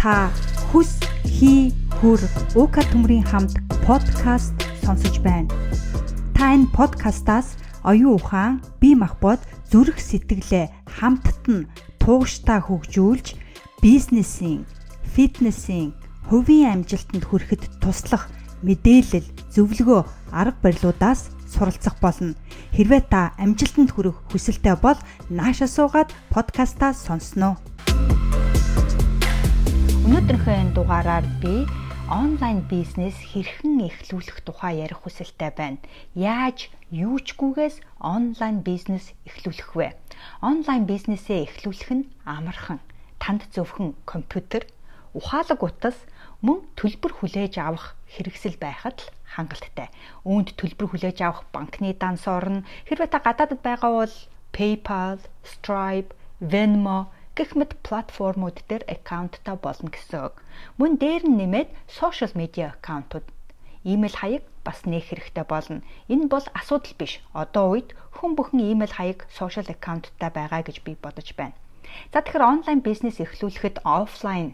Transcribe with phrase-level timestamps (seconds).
[0.00, 0.32] Та
[0.72, 0.96] хүс
[1.28, 2.24] хий хүр
[2.56, 5.52] уука төмрийн хамт подкаст сонсож байна.
[6.32, 11.68] Та энэ подкастаас оюун ухаан, бие махбод, зүрх сэтгэлээ хамтд нь
[12.00, 13.36] тууштай хөгжүүлж
[13.84, 14.64] бизнесийн,
[15.04, 15.92] фитнесийн,
[16.32, 18.32] хувийн амжилтанд хүрэхэд туслах
[18.64, 20.00] мэдээлэл, зөвлөгөө,
[20.32, 22.32] арга барилуудаас суралцах болно.
[22.72, 24.96] Хэрвээ та амжилтанд хүрэх хүсэлтэй бол
[25.28, 27.60] нааша суугаад подкастаа сонсноо.
[30.10, 31.70] Өнөөдрийнхөө энэ дугаараар би
[32.10, 35.78] онлайн бизнес хэрхэн эхлүүлэх тухай ярих хүсэлтэй байна.
[36.18, 39.94] Яаж юучгүйгээс онлайн бизнес эхлүүлэх вэ?
[40.42, 42.82] Онлайн бизнесээ эхлүүлэх нь амархан.
[43.22, 44.66] Танд зөвхөн компьютер,
[45.14, 45.94] ухаалаг утас,
[46.42, 49.94] мөн төлбөр хүлээж авах хэрэгсэл байхад л хангалттай.
[50.26, 54.14] Үүнд төлбөр хүлээж авах банкны дансоор нь хэрвээ та гадаадд байгаа бол
[54.50, 56.10] PayPal, Stripe,
[56.42, 60.36] Venmo гэх мэт платформуд дээр аккаунттай болно гэсэн үг.
[60.76, 63.24] Мөн дээр нь нэмээд сошиал медиа аккаунтууд
[63.88, 65.80] имэйл хаяг бас нээх хэрэгтэй болно.
[66.12, 67.24] Энэ бол асуудал биш.
[67.32, 71.56] Одоо үед хүн бүхэн имэйл хаяг сошиал аккаунттай байгаа гэж би бодож байна.
[72.12, 74.52] За тэгэхээр онлайн бизнес эхлүүлэхэд офлайн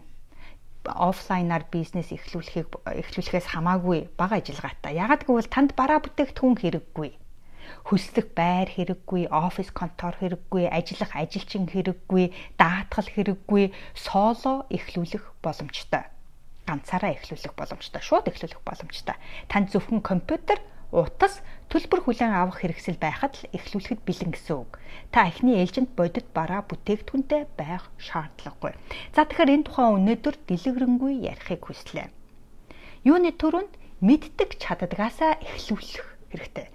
[0.87, 4.95] офлайнаар бизнес эхлүүлэхийг эхлүүлэхээс хамаагүй бага ажиллагаатай.
[4.95, 7.09] Ягаад гэвэл танд бараа бүтээгдэхүүн хэрэггүй.
[7.87, 16.07] Хөслөх байр хэрэггүй, офис контор хэрэггүй, ажиллах ажилчин хэрэггүй, даатгал хэрэггүй, соло эхлүүлэх боломжтой.
[16.67, 19.15] Ганцаараа эхлүүлэх боломжтой, шууд эхлүүлэх боломжтой.
[19.47, 20.59] Танд зөвхөн компьютер
[20.91, 24.79] утас төлбөр хүлээн авах хэрэгсэл байхад л эхлүүлэхэд бэлэн гэсэн үг.
[25.11, 28.71] Та эхний ээлжинд бодит бараа бүтээгдэхүүнтэй байх шаардлагагүй.
[29.11, 32.07] За тэгэхээр энэ тухай өнөөдөр дэлгэрэнгүй ярихыг хүслээ.
[33.03, 36.67] Юуны төрөнд мэддэг чаддгаасаа эхлүүлэх хэрэгтэй.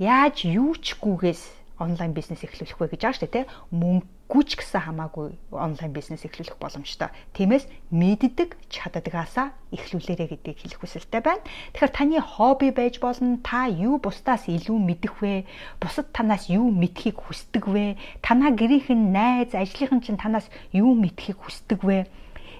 [0.00, 5.36] Яаж юучгүйгээс онлайн бизнес эхлүүлэх вэ гэж байгаа шүү дээ тийм мөнгөгүй ч гэсэн хамаагүй
[5.52, 7.12] онлайн бизнес эхлүүлэх боломжтой.
[7.36, 11.44] Тиймээс мэддэг чаддгаасаа эхлүүлээрэ гэдгийг хэлэх хүсэлтэй байна.
[11.76, 13.44] Тэгэхээр таны хобби байж болно.
[13.44, 15.44] Та юу бусдаас илүү мэдэх вэ?
[15.84, 18.00] Бусад танаас юу мэдхийг хүсдэг вэ?
[18.24, 22.08] Танаа гэрийнхэн найз, ажлынхан чинь танаас юу мэдхийг хүсдэг вэ?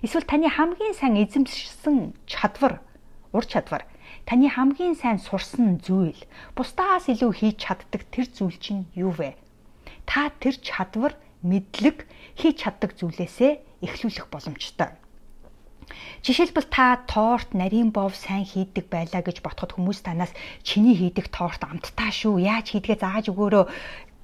[0.05, 2.85] Эсвэл таны хамгийн сайн эзэмшсэн чадвар,
[3.33, 3.89] ур чадвар
[4.29, 6.21] Таны хамгийн сайн сурсан зүйл,
[6.55, 9.35] бусдаас илүү хийж чаддаг тэр зүйл чинь юу вэ?
[10.07, 12.07] Та тэр чадвар, мэдлэг
[12.39, 13.53] хийж чаддаг зүйлээсээ
[13.85, 14.95] эхлүүлэх боломжтой.
[16.23, 20.31] Жишээлбэл та торт, нарийн бов сайн хийдэг байлаа гэж ботход хүмүүс танаас
[20.63, 22.39] чиний хийдэг торт амттай шүү.
[22.39, 23.65] Яаж хийдгээ зааж өгөөрөө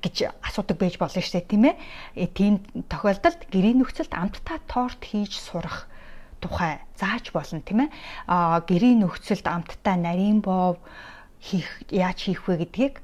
[0.04, 1.74] гэж асуудаг байж болно шүү дээ, тийм ээ.
[2.14, 2.54] Э, тийм
[2.86, 5.90] тохиолдолд гэрийн нөхцөлд амттай торт хийж сурах
[6.40, 7.90] тухай зааж болно тийм ээ.
[8.28, 10.76] Аа гэрийн нөхцөлд амттай нарийн бов
[11.40, 12.94] хийх яаж хийх вэ гэдгийг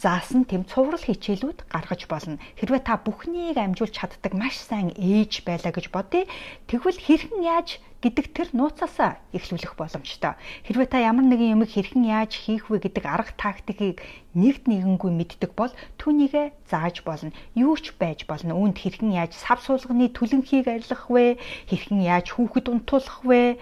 [0.00, 2.40] заасан тэм цуврал хичээлүүд гаргаж болно.
[2.56, 6.24] Хэрвээ та бүхнийг амжуулж чаддаг маш сайн ээж байлаа гэж бодъё.
[6.68, 10.40] Тэгвэл хэрхэн яаж гэдэг тэр нууцаасаа эхлүүлэх боломжтой.
[10.64, 14.00] Хэрвээ та ямар нэгэн юмыг хэрхэн яаж хийх вэ гэдэг арга тактикийг
[14.32, 15.68] нэгт нэгэнгүй мэддэг бол
[16.00, 17.34] түүнийгээ зааж болно.
[17.52, 18.56] Юу ч байж болно.
[18.56, 21.36] Үүнд хэрхэн яаж сав суулганы түлэнхийг арилгах вэ?
[21.68, 23.58] Хэрхэн яаж хүүхэд унтуулах вэ?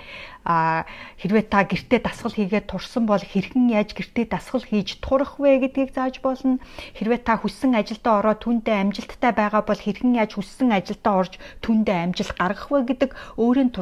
[0.49, 0.89] а
[1.21, 5.93] хэрвээ та гэртээ дасгал хийгээд турсан бол хэрхэн яаж гэртээ дасгал хийж турах вэ гэдгийг
[5.93, 6.57] зааж болно.
[6.97, 11.93] Хэрвээ та хүссэн ажилдаа ороод түндэ амжилттай байгаа бол хэрхэн яаж хүссэн ажилдаа орж түндэ
[11.93, 13.77] амжилт гаргах вэ гэдэг өөрийн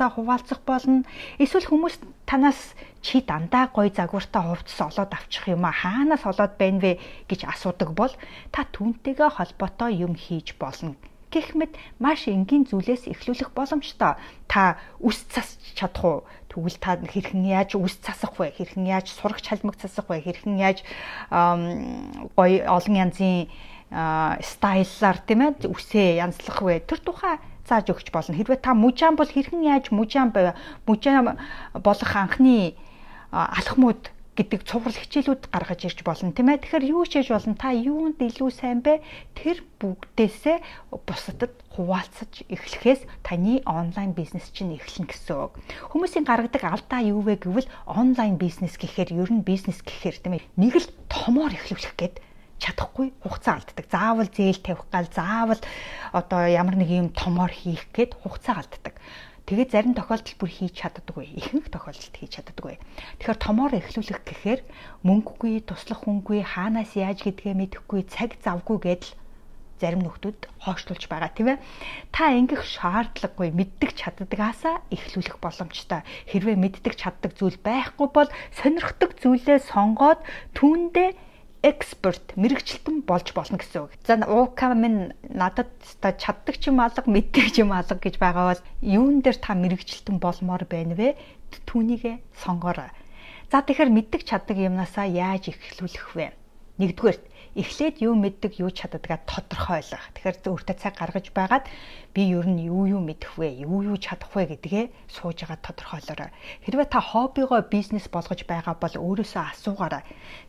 [0.00, 1.04] туршлагаасаа хуваалцах болно.
[1.38, 6.80] Эсвэл хүмүүс танаас чи дандаа гой загвартай хувцас олоод авчих юм а хаанаас олоод байна
[6.80, 6.92] вэ
[7.28, 8.12] гэж асуудаг бол
[8.52, 10.96] та түүнтэйгээ холбоотой юм хийж болно
[11.30, 14.18] гэх мэт маш энгийн зүйлээс эхлүүлэх боломжтой.
[14.50, 16.18] Та үс цасч чадах уу?
[16.50, 18.50] Тэгвэл та хэрхэн яаж үс цасах вэ?
[18.58, 20.26] Хэрхэн яаж сурагч халмаг цасах вэ?
[20.26, 20.82] Хэрхэн яаж
[21.30, 23.46] гоё олон янзын
[24.42, 26.82] стайлаар тийм ээ үсээ янзлах вэ?
[26.82, 27.38] Тэр тухай
[27.68, 28.36] зааж өгч болно.
[28.36, 30.32] Хэрвээ та мужаан бол хэрхэн яаж мужаан
[30.86, 31.38] мужаан
[31.74, 32.74] болох анхны
[33.32, 34.10] алхмууд
[34.40, 36.64] гэдэг цуврал хичээлүүд гаргаж ирж болно тийм ээ.
[36.64, 37.58] Тэгэхээр юу ч хийж болно.
[37.58, 39.04] Та юунд илүү сайн бэ?
[39.36, 45.60] Тэр бүгдээсээ бусадад хуваалцаж эхлэхээс таны онлайн бизнес чинь эхэлнэ гэсэн үг.
[45.92, 50.48] Хүмүүсийн гаргадаг алдаа юу вэ гэвэл онлайн бизнес гэхээр ер нь бизнес гэхээр тийм ээ.
[50.56, 52.16] Нэг л томоор эхлүүлэх гээд
[52.60, 53.86] чадахгүй хугацаа алддаг.
[53.88, 55.60] Заавал зээл тавих гал заавал
[56.12, 58.94] одоо ямар нэг юм томоор хийх гээд хугацаа алддаг.
[59.50, 61.26] Тэгээд зарим тохиолдолд бүр хийж чаддаггүй.
[61.42, 62.78] Ихэнх тохиолдолд хийж чаддаггүй.
[63.18, 64.60] Тэгэхээр томоор эхлүүлэх гэхээр
[65.02, 69.18] мөнгөгүй, туслах хүнгүй, хаанаас яаж гэдгээ мэдэхгүй, цаг завгүй гэдэл
[69.80, 71.62] зарим нөхдүүд хоошлуулж байгаа тийм ээ.
[72.12, 76.04] Та ингэх шаардлагагүй мэддэг чаддгаасаа эхлүүлэх боломжтой.
[76.28, 78.28] Хэрвээ мэддэг чаддаг зүйл байхгүй бол
[78.60, 80.20] сонирхдаг зүйлээ сонгоод
[80.52, 81.10] түүндээ
[81.62, 83.92] эксперт мэрэгчлэн болж болно гэсэн үг.
[84.08, 85.68] За уука минь надад
[86.00, 89.52] та чаддаг ч юм алга мэддэг ч юм алга гэж байгаа бол юун дээр та
[89.52, 91.20] мэрэгчлэн болмоор байна вэ?
[91.68, 92.88] Түүнийгэ сонгоорой.
[93.52, 96.32] За тэгэхээр мэддэг чаддаг юмнасаа яаж эхлүүлэх вэ?
[96.80, 97.18] Нэгдүгээр
[97.58, 100.04] эхлээд юу мэддэг, юу чаддгаа тодорхойлох.
[100.14, 101.66] Тэгэхээр өөртөө цаг гаргаж байгаад
[102.14, 106.30] би ер нь юу юу мэдэх вэ, юу юу чадах вэ гэдгээ сууж байгаа тодорхойлоорой.
[106.62, 110.02] Хэрвээ та хоббигоо бизнес болгож байгаа бол өөрөөсөө асуугаарай.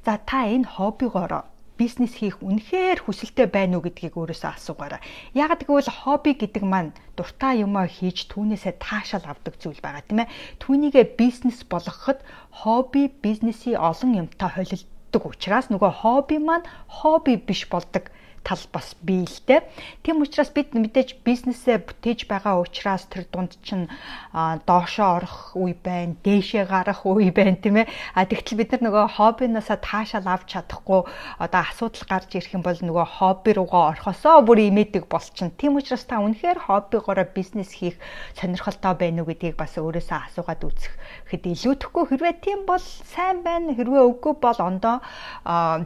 [0.06, 1.44] За та энэ хоббигоороо
[1.82, 5.02] бизнес хийх үнэхээр хүсэлтэй байна уу гэдгийг өөрөөсөө асуугаарай.
[5.34, 10.34] Яг гэвэл хобби гэдэг маань дуртай юмаа хийж түүнээсээ таашаал авдаг зүйл байгаа тийм ээ.
[10.62, 12.22] Түүнийгээ бизнес болгоход
[12.54, 18.08] хобби бизнесийн олон юмтай холилд болдог учраас нөгөө хобби маань хобби биш болдог
[18.44, 19.62] тал бас бий л дээ.
[20.02, 23.86] Тийм учраас бид мэдээж бизнесээ бүтээж байгаа учраас тэр дунд чинь
[24.34, 27.92] доошоо орох үе байна, дээшээ гарах үе байна тийм ээ.
[28.18, 31.06] А тэгтэл бид нар нөгөө хоббинасаа таашаал авч чадахгүй
[31.38, 35.54] одоо асуудал гарч ирэх юм бол нөгөө хобби руугаа орхосоо бүр имэдэг болчихно.
[35.54, 38.02] Тийм учраас та үнэхээр хоббигоороо бизнес хийх
[38.34, 40.94] сонирхолтой байна уу гэдгийг бас өөрөөсөө асуугаад үзэх
[41.30, 43.78] хэд илүүдэхгүй хэрвээ тийм бол сайн байна.
[43.78, 45.00] Хэрвээ үгүй бол ондоо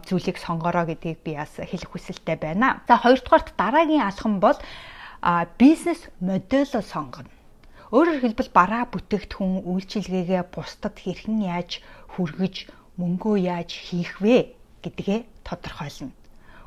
[0.08, 2.82] зүйлийг сонгороо гэдгийг би бас хэлэх хүсэлтэй байна.
[2.88, 4.58] За хоёрдугаарт дараагийн алхам бол
[5.58, 7.30] бизнес модельо сонгоно.
[7.90, 11.82] Өөрөөр хэлбэл бараа бүтээгдэхүүн үйлчилгээгээ бусдад хэрхэн яаж
[12.14, 12.56] хүргэж
[13.00, 16.12] мөнгөө яаж хийх вэ гэдгээ тодорхойлно.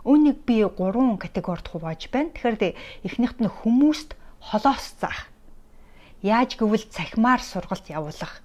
[0.08, 2.32] Үүнийг би 3 категорид хувааж байна.
[2.32, 2.74] Тэгэхээр
[3.04, 5.28] эхнийхт нь хүмүүст холоос заах.
[6.22, 8.40] Яаж гэвэл цахимаар сургалт явуулах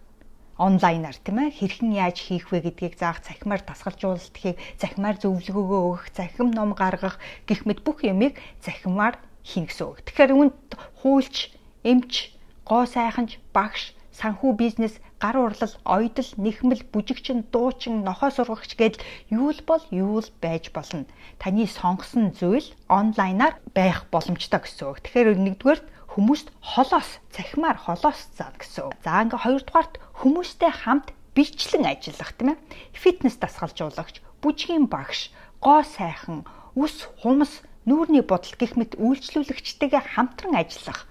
[0.57, 6.53] онлайнаар тийм ээ хэрхэн яаж хийх вэ гэдгийг заах цахимаар тасгалжуулалтыг цахимаар зөвлөгөөгөө өгөх цахим
[6.53, 7.17] ном гаргах
[7.50, 10.05] гэх мэт бүх юмыг цахимаар хийн гэсэн үг.
[10.05, 10.57] Тэгэхээр үүнд
[11.01, 11.35] хуульч,
[11.81, 12.38] эмч,
[12.69, 19.01] гоо сайханч, багш, санхүү бизнес, гар урлал, оёдол, нэхмэл, бүжигчин, дуучин, нохоо сургагч гэдэл
[19.33, 21.09] юу л бол юу л байж болно.
[21.41, 25.01] Таны сонгосон зүйл онлайнаар байх боломжтой гэсэн үг.
[25.01, 25.81] Тэгэхээр нэгдүгээр
[26.13, 28.94] хүмүүст холоос цахимаар холоос заана гэсэн.
[29.01, 32.62] За ингээ хоёрдугаарт хүмүүстэй хамт бичлэн ажиллах тийм ээ.
[32.94, 36.45] Фитнес дасгалжуулагч, бүжгийн багш, гоо сайхан,
[36.77, 41.10] үс хумс, нүүрний бодол гэх мэт үйлчлүүлэгчтэйгээ хамтран ажиллах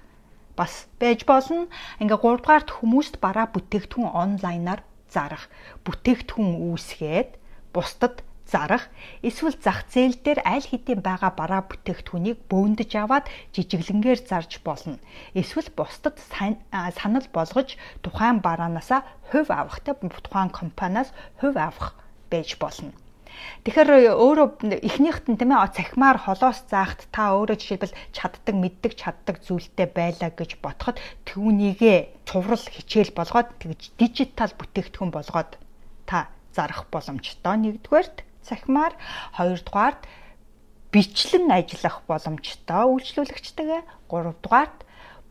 [0.54, 1.66] бас байж болно.
[1.98, 5.50] Ингээ 3 дугаарт хүмүүст бараа бүтээгдэхүүн онлайнаар зарах,
[5.82, 7.30] бүтээгдэхүүн үүсгээд
[7.74, 8.22] бусдад
[8.52, 8.84] зарах
[9.28, 13.26] эсвэл зах зээл дээр аль хэдийн байгаа бараа бүтээгдэхүүнийг бөөндөж аваад
[13.56, 14.96] жижиглэнгээр зарж болно.
[15.40, 17.68] Эсвэл бусдад санал болгож
[18.04, 19.00] тухайн бараанаасаа
[19.30, 21.08] хувь авахтай тухайн компаниас
[21.40, 21.96] хувь авах
[22.30, 22.92] байж болно.
[23.64, 24.48] Тэгэхээр өөрөө
[24.84, 30.30] эхнийхт нь тийм ээ цахимаар холоос заахт та өөрөө жишээлбэл чаддаг, мэддэг, чаддаг зүйлтэй байлаа
[30.36, 35.50] гэж ботход түүнийгээ цуврал хичээл болгоод тэгж дижитал бүтээгдэхүүн болгоод
[36.04, 38.16] та зарах боломжтой нэгдүгээрт
[38.46, 38.94] цахимаар
[39.36, 40.02] хоёрдугаарт
[40.92, 44.78] бичлэн ажиллах боломжтой үйлчлүүлэгчтэйгээ гуравдугаарт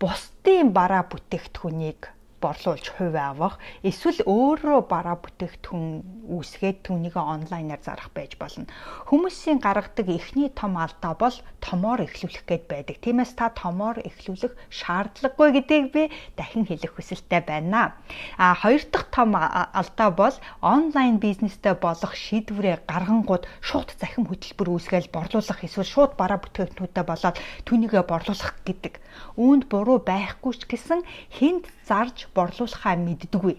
[0.01, 2.01] бусдын бараа бүтээгдэхүүнийг
[2.41, 3.55] борлуулж хувь авах
[3.85, 5.87] эсвэл өөрөө бараа бүтээгдэхүүн
[6.33, 8.65] үүсгээд түүнийг онлайнаар зарах байж болно.
[9.05, 12.97] Хүмүүсийн гаргадаг эхний том алдаа бол томоор эхлүүлэх гээд байдаг.
[13.05, 16.03] Тиймээс та томоор эхлүүлэх шаардлагагүй гэдгийг би
[16.33, 17.93] дахин хэлэх хүсэлтэй байна.
[18.41, 20.35] А хоёр дахь том алдаа бол
[20.65, 27.37] онлайн бизнестэй болох шийдвэрээ гаргангууд шууд захим хөтөлбөр үүсгээл борлуулах эсвэл шууд бараа бүтээгдэхүүнтэй болоод
[27.69, 28.97] түүнийгээ борлуулах гэдэг.
[29.37, 31.05] Үүнд буруу байхгүй ч гэсэн
[31.37, 33.55] хүнд зарж борлуулахаа мэддэггүй.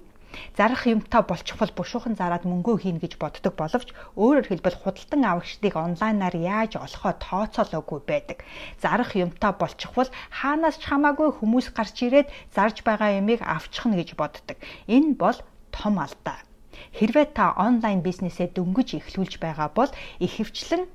[0.56, 5.74] Зарах юмтай болчих бол бушуухан зараад мөнгөө хийнэ гэж боддог боловч өөрөөр хэлбэл худалдан авагчдыг
[5.76, 8.38] онлайнаар яаж олохоо тооцоолоогүй байдаг.
[8.82, 10.08] Зарах юмтай болчих бол
[10.40, 14.56] хаанаас ч хамаагүй хүмүүс гарч ирээд зарж байгаа юмыг авчихна гэж боддог.
[14.88, 15.38] Энэ бол
[15.76, 16.40] том алдаа.
[16.96, 19.90] Хэрвээ та онлайн бизнесээ дөнгөж эхлүүлж байгаа бол
[20.24, 20.88] ихэвчлэн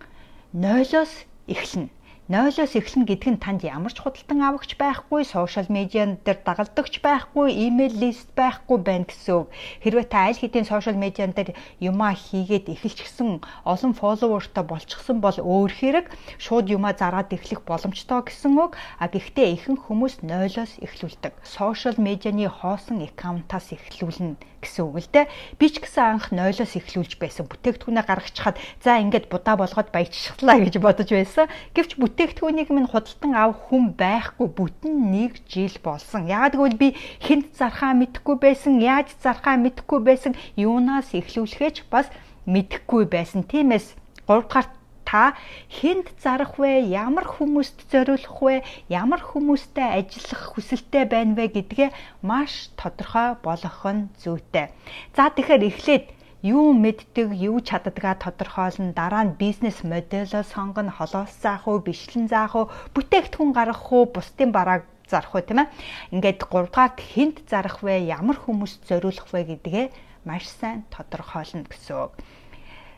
[0.63, 1.13] нойлоос
[1.53, 1.93] эхэлнэ.
[2.27, 7.55] Нойлоос эхлэн гэдэг нь танд ямар ч худалдан авагч байхгүй, сошиал медиан дээр дагалдагч байхгүй,
[7.71, 9.47] имэйл лист байхгүй байна гэсэн үг.
[9.79, 15.71] Хэрвээ та аль хэдийн сошиал медиан дээр юмаа хийгээд эхэлчихсэн, олон фолловертой болчихсон бол өөр
[15.71, 18.75] хэрэг шууд юмаа зараад эхлэх боломжтой гэсэн үг.
[18.99, 21.31] А гэхдээ ихэнх хүмүүс нойлоос эхлүүлдэг.
[21.47, 24.35] Сошиал медианы хоосон аккаунтаас эхлүүлнэ
[24.67, 25.31] гэсэн үг л дээ.
[25.61, 27.47] Би ч гэсэн анх нойлоос эхлүүлж байсан.
[27.47, 31.47] Бүтээгдэхүүнээ гаргачихад за ингээд будаа болгоод баяжчихлаа гэж бодож байсан.
[31.71, 36.25] Гэвч бүтээгдэхүүнийг минь худалдан авах хүн байхгүй бүтэн нэг жил болсон.
[36.25, 36.89] Яагаад гэвэл би
[37.21, 42.09] хэнд зархаа мэдэхгүй байсан, яаж зархаа мэдэхгүй байсан, юунаас эхлүүлэхэж бас
[42.49, 43.45] мэдэхгүй байсан.
[43.45, 43.93] Тиймээс
[44.25, 44.73] 3 дахь
[45.05, 45.37] та
[45.69, 46.89] хэнд зарах вэ?
[46.89, 48.65] Ямар хүмүүст зориулах вэ?
[48.89, 51.89] Ямар хүмүүстэй ажиллах хүсэлтэй байна вэ гэдгээ
[52.25, 54.73] маш тодорхой болгох нь зүйтэй.
[55.13, 61.65] За тэгэхээр эхлээд юу мэддэг, юу чаддгаа тодорхойлно, дараа нь бизнес моделоо сонгоно, холоос заах
[61.67, 65.71] уу, бичлэн заах уу, бүтээгдэхүүн гаргах уу, бусдын барааг зарах уу тийм ээ.
[66.13, 69.85] Ингээд 3 дугаарт хинт зарах вэ, ямар хүмүүст зориулах вэ гэдгээ
[70.29, 72.13] маш сайн тодорхойлно гэсэн үг.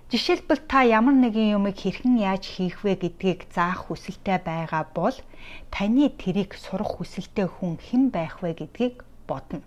[0.09, 5.13] Жишээлбэл та ямар нэгэн юмыг хэрхэн яаж хийх вэ гэдгийг заах хүсэлтэй байгаа бол
[5.69, 9.61] таны тэрийг сурах хүсэлтэй хүн хэн байх вэ гэдгийг бодно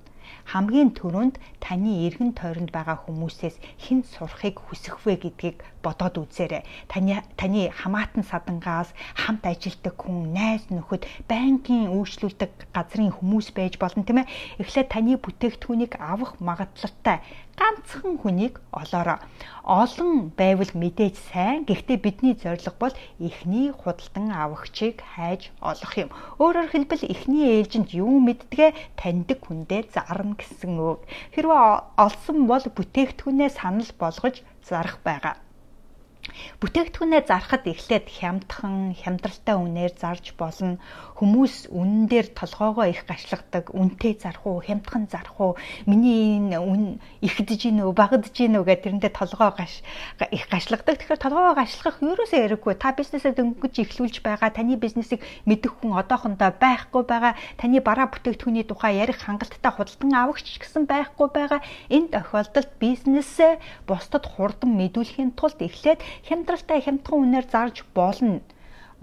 [0.50, 6.62] хамгийн түрүүнд таны эргэн тойронд байгаа хүмүүсээс хэн сурахыг хүсэх вэ гэдгийг бодоод үзээрэй.
[6.90, 14.02] Таны таны хамаатан садангаас хамт ажилтдаг хүн, найз нөхөд, банкын үйлчлүүлдэг газрын хүмүүс байж болно
[14.06, 14.30] тийм ээ.
[14.62, 17.22] Эхлээд таны бүтээгдэхүүнийг авах магадлалтай
[17.62, 19.22] ганцхан хүнийг олоорой.
[19.62, 21.62] Олон байвал мэдээж сайн.
[21.62, 26.10] Гэхдээ бидний зорилго бол эхний худалдан авахчийг хайж олох юм.
[26.42, 31.06] Өөрөөр хэлбэл эхний ээлжинд юу мэддгээ таньдаг хүндээ зарна гэсэн үг.
[31.38, 31.62] Хэрвээ
[32.04, 35.38] олсон бол бүтээгдэхүүнээ санал болгож зарах байгаа.
[36.60, 40.78] Бүтээгдэхүүнээ зархад эхлээд хямдхан, хямдралтай үнээр зарж болно.
[41.18, 43.70] Хүмүүс үнэн дээр толгоогоо их гашлагдаг.
[43.70, 45.54] Үнтэй зарах уу, хямдхан зарах уу?
[45.86, 49.86] Миний энэ үн ихдэж гин үү, багадж гин үү гэдэг тэрэндээ толгоо гаш
[50.32, 50.98] их гашлагдаг.
[50.98, 52.74] Тэгэхээр толгоогоо гашлах ерөөсөө хэрэггүй.
[52.80, 57.38] Та бизнесээ дөнгөж эхлүүлж байгаа, таны бизнесийг мэдэх хүн одоохондоо байхгүй байгаа.
[57.60, 61.60] Таны бараа бүтээгдэхүүний тухай ярих хангалттай худалдан авахч гэсэн байхгүй байгаа.
[61.88, 68.40] Энэ тохиолдолд бизнесээ бусдад хурдан мэдүүлэхийн тулд эхлээд хямдралтай хямдхан үнээр зарж болно.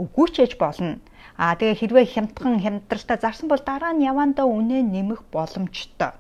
[0.02, 1.00] Үгүй ч ээж болно.
[1.36, 6.19] Аа тэгээ хэрвээ хямдхан хямдралтай зарсан бол дараа нь явандаа үнэ нэмэх боломжтой.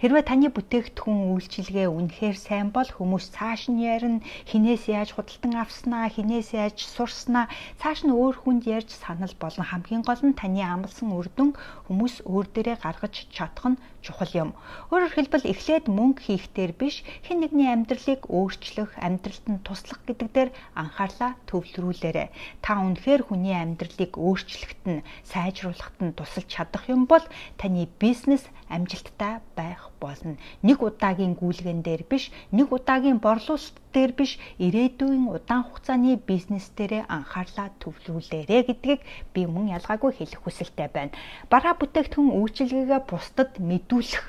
[0.00, 6.10] Хэрвээ таны бүтээгдэхүүн үйлчилгээ үнэхээр сайн бол хүмүүс цааш нь ярина, хинээс яаж худалдан авснаа,
[6.12, 7.46] хинээс яаж сурснаа,
[7.80, 9.64] цааш нь өөр хүнд ярьж санал болно.
[9.64, 11.56] Хамгийн гол нь таны амлсан үр дүн
[11.88, 14.50] хүмүүс өөр дээрээ гаргаж чадах нь чухал юм.
[14.92, 20.50] Өөрөөр хэлбэл эхлээд мөнгө хийхтэр биш, хэн нэгний амьдралыг өөрчлөх, амьдралд нь туслах гэдэг дээр
[20.76, 22.28] анхаарлаа төвлөрүүлээрэй.
[22.60, 27.24] Та үнэхээр хүний амьдралыг өөрчлөхт нь, сайжруулахт нь тусалж чадах юм бол
[27.56, 29.63] таны бизнес амжилттай байх
[30.02, 30.36] болно.
[30.66, 32.24] Нэг удаагийн гүйлгэн дээр биш,
[32.56, 34.32] нэг удаагийн борлуулалт дээр биш,
[34.66, 39.00] ирээдүйн удаан хугацааны бизнес дээрээ анхаарлаа төвлөрүүлээрэ гэдгийг
[39.32, 41.16] би мөн ялгаагүй хэлэх хүсэлтэй байна.
[41.52, 44.24] Бараа бүтээгдэхүүн үйлчилгээгээ бусдад мэдүүлэх.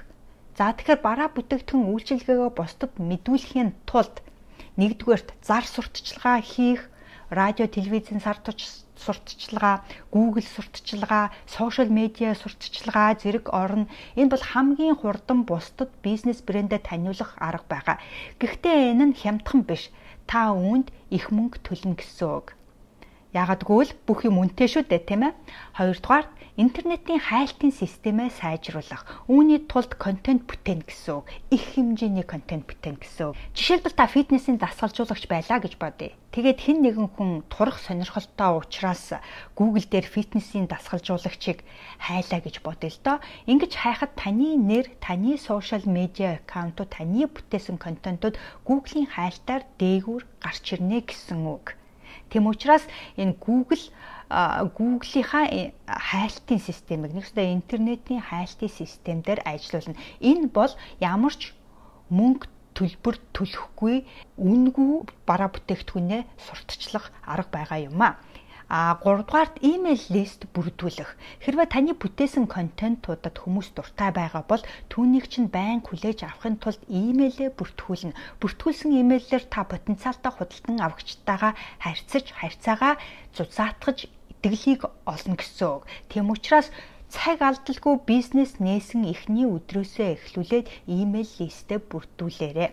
[0.57, 4.15] За тэгэхээр бараа бүтээгдэхүүн үйлчилгээгээ бусдад мэдүүлэхийн тулд
[4.79, 6.81] нэгдүгээрт зар сурталчилгаа хийх,
[7.29, 8.59] радио, телевизэн сар туч
[8.97, 13.87] сурталчилгаа, Google сурталчилгаа, сошиал медиа сурталчилгаа зэрэг орно.
[14.15, 17.97] Энэ бол хамгийн хурдан бусдад бизнес брэндээ таниулах арга байгаа.
[18.39, 19.91] Гэхдээ энэ нь хямдхан биш.
[20.29, 22.47] Та үүнд их мөнгө төлнө гэсэн үг.
[23.35, 25.33] Ягагтгүй л бүх юм үнэтэй шүү дээ, тийм ээ.
[25.75, 26.25] Хоёрдугаар
[26.55, 29.03] интернетийн хайлтын системээ сайжруулах.
[29.27, 31.27] Үүний тулд контент бүтээн гэсэн үг.
[31.51, 33.39] Их хэмжээний контент бүтээн гэсэн үг.
[33.51, 36.15] Жишээлбэл та фитнесийн дасгалжуулагч байлаа гэж бодъё.
[36.31, 39.19] Тэгээд хэн нэгэн хүн турах сонирхолтой учраас
[39.51, 41.59] Google дээр фитнесийн дасгалжуулагчийг
[41.99, 43.17] хайлаа гэж бодъё л доо.
[43.51, 50.65] Ингиж хайхад таны нэр, таны сошиал медиа аккаунтууд, таны бүтээсэн контентууд Google-ийн хайлтаар дээгүүр гарч
[50.71, 51.75] ирнэ гэсэн үг.
[52.29, 52.83] Тэм учраас
[53.17, 53.85] энэ Google
[54.29, 60.01] Google-ийнхаа э, хайлтын системийг нэгсдээ интернетийн хайлтын системээр ажиллуулна.
[60.17, 61.53] Энэ бол ямар ч
[62.09, 63.95] мөнгө төлбөр төлөхгүй
[64.35, 64.91] үнгүй
[65.29, 68.17] бараа бүтээгдэхүүнээ сурталчлах арга байгаа юм а.
[68.67, 71.13] А 3 дугаарт email лист бүрдүүлэх.
[71.45, 77.53] Хэрвээ таны бүтээсэн контентуудад хүмүүс дуртай байгаа бол түүнийг чинь байн хүлээж авахын тулд email-ээ
[77.53, 78.17] бүртгүүлнэ.
[78.41, 82.97] Бүртгүүлсэн email-ээр та потенциалтай худалдан авагчтайгаа харьцаж, харьцаагаа
[83.37, 85.83] зузаатгаж итгэлийг олно гэсэн үг.
[86.09, 86.73] Тийм учраас
[87.13, 92.69] цаг алдалгүй бизнес нээсэн эхний өдрөөсөө эхлүүлээд email листэ бүрдүүлээрэй.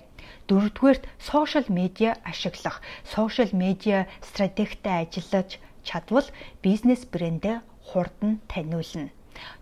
[0.49, 2.81] Дөрөвдүгээрт сошиал медиа ашиглах.
[3.05, 6.27] Сошиал медиа стратегтэй ажиллаж чадвал
[6.63, 9.11] бизнес брэндээ хурдан таниулна.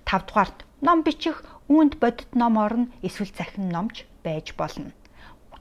[0.04, 4.92] 5 дугаарт ном бичих, үүнд бодит ном орно, эсвэл захин номч байж болно.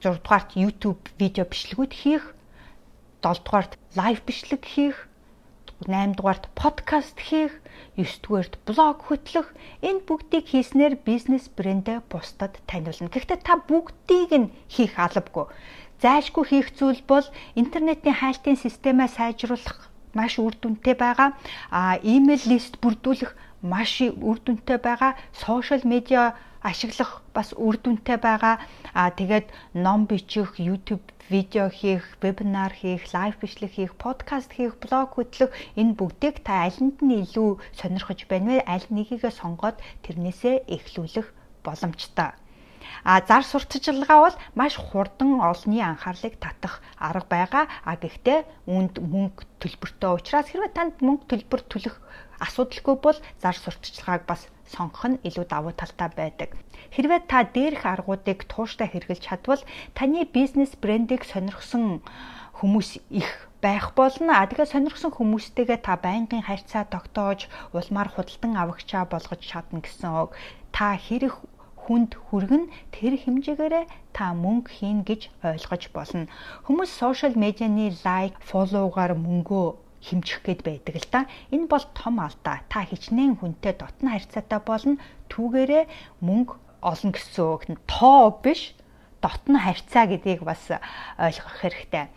[0.00, 2.24] 6 дугаарт YouTube видео бичлэгүүд хийх,
[3.22, 5.08] 7 дугаарт лайв бичлэг хийх,
[5.86, 7.52] 8 дугаарт подкаст хийх,
[7.96, 9.48] 9 дугаарт блог хөтлөх.
[9.80, 13.08] Энэ бүгдийг хийснээр бизнес брэндээ бусдад таниулна.
[13.08, 15.48] Гэхдээ та бүгдийг нь хийх албагүй.
[16.00, 17.26] Зайлшгүй хийх зүйл бол
[17.56, 21.30] интернетийн хайлтын системээ сайжруулах маш үр дүнтэй байгаа.
[21.70, 25.12] А имэйл лист бүрдүүлэх маш үр дүнтэй байгаа.
[25.42, 28.60] Сошиал медиа ашиглах бас үр дүнтэй байгаа.
[28.94, 35.14] А тэгээд ном бичих, YouTube видео хийх, вебинар хийх, лайв бичлэг хийх, подкаст хийх, блог
[35.14, 38.58] хөтлөх энэ бүгдийг та алинд нь илүү сонирхож байна вэ?
[38.66, 41.28] Аль нэгийгээ сонгоод тэрнээсээ эхлүүлэх
[41.62, 42.34] боломжтой.
[43.04, 47.64] А зар сурталчилгаа бол маш хурдан олонний анхаарлыг татах арга байгаа.
[47.84, 51.96] А гэхдээ үүнд мөнгө төлбөртэй учраас хэрвээ танд мөнгө төлбөр төлөх
[52.40, 56.50] асуудалгүй бол зар сурталчилгааг бас сонгох нь илүү давуу талтай байдаг.
[56.94, 59.62] Хэрвээ та дээрх аргуудыг тууштай хэрэгжилж чадвал
[59.98, 62.00] таны бизнес брендийг сонирхсон
[62.58, 63.28] хүмүүс их
[63.60, 64.40] байх болно.
[64.40, 70.30] А тэгэхээр сонирхсон хүмүүстэйгээ та байнгын харьцаа тогтоож улмаар худалдан авагчаа болгож чадна гэсэн үг.
[70.72, 71.34] Та хэрэг
[71.90, 76.30] хүнд хүргэн тэр хэмжээгээрээ та мөнгө хийн гэж ойлгож болно.
[76.70, 79.66] Хүмүүс сошиал медианы лайк, фоллоугаар мөнгөө
[80.06, 81.20] хэмжих гээд байдаг л да.
[81.50, 82.62] Энэ бол том алдаа.
[82.70, 85.02] Та хичнээн хүнтэй дотн харьцаатай болно.
[85.34, 85.84] Түүгээрээ
[86.22, 87.62] мөнгө олно гэсэн үг.
[87.90, 88.78] Тоо биш
[89.20, 90.72] дотн харьцаа гэдгийг бас
[91.20, 92.08] ойлгох хэрэгтэй.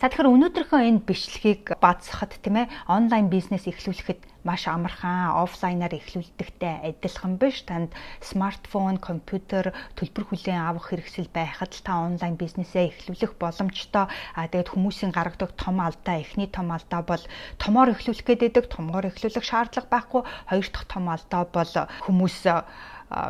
[0.00, 6.82] За тэгэхээр өнөөдрийнхөө энэ бичлэгийг бацсахад тийм ээ онлайн бизнес эхлүүлэхэд маш амархан офлайнаар эхлүүлдэгтэй
[6.90, 13.38] адилхан биш танд смартфон, компьютер, төлбөр хүлээн авах хэрэгсэл байхад л та онлайн бизнесээ эхлүүлэх
[13.38, 14.10] боломжтой.
[14.34, 17.22] А тэгээд хүмүүсийн гаргадаг том алдаа, эхний том алдаа бол
[17.62, 20.22] томоор эхлүүлэх гэдэг, томоор эхлүүлэх шаардлага байхгүй.
[20.50, 22.38] Хоёр дахь том алдаа бол хүмүүс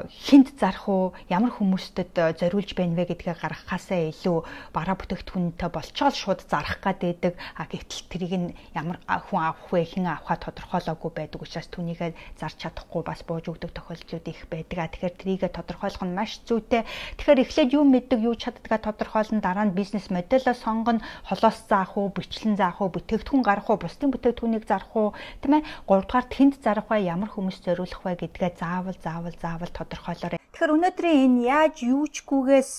[0.08, 1.12] хинт зарах уу?
[1.26, 4.38] Ямар хүмүүстэд зориулж байна вэ гэдгээ гаргахаасаа илүү
[4.70, 10.06] бараа бүтээгдэхүүнтэй болчоод шууд зарах гэдэг а гэтэл тэрийг нь ямар хүн авах вэ хэн
[10.06, 14.78] авахаа тодорхойлоогүй байдаг учраас түүнийгээ зарч чадахгүй бас бууж өгдөг тохиолдлууд их байдаг.
[14.78, 16.86] А тэгэхээр трийгээ тодорхойлох нь маш зүйтэй.
[17.18, 22.14] Тэгэхээр эхлээд юу мэддэг юу чаддгаа тодорхойлно дараа нь бизнес модельо сонгоно холоос заах уу
[22.14, 25.10] бичлэн заах уу бүтээгдэхүүн гарах уу бусдын бүтээгдэхүүнийг зарах уу
[25.42, 30.38] тийм ээ гуравдугаар тэнд зарах вэ ямар хүмүүс зориулах вэ гэдгээ заавал заавал заавал тодорхойлоорой.
[30.52, 32.72] Тэгэхээр өнөөдрийн энэ яаж юучгүйгээс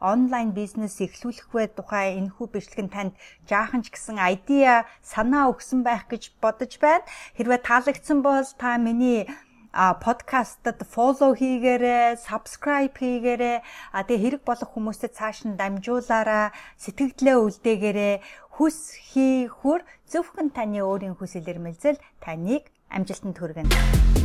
[0.00, 3.12] онлайн бизнес эхлүүлэх вэ тухай энэхүү бичлэг нь танд
[3.44, 7.04] жаахан ч гэсэн айдиа санаа өгсөн байх гэж бодож байна.
[7.36, 9.28] Хэрвээ таалагдсан бол та миний
[9.76, 13.60] а подкастад фоллоу хийгээрэй, subscribe хийгээрэй.
[13.92, 18.14] А тэгээ хэрэг болох хүмүүстэй цааш нь дамжуулаарай, сэтгэлдээ үлдээгээрэй.
[18.56, 24.15] Хүс хий хүр зөвхөн таны өөрийн хүсэл эрмэлзэл таныг амжилтанд хүргэнэ.